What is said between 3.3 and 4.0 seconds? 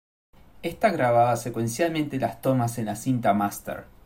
master.